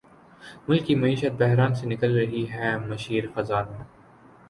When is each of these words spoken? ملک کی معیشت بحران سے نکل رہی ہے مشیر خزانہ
ملک 0.67 0.85
کی 0.85 0.95
معیشت 0.95 1.33
بحران 1.39 1.75
سے 1.75 1.85
نکل 1.87 2.17
رہی 2.17 2.43
ہے 2.51 2.75
مشیر 2.87 3.23
خزانہ 3.33 3.77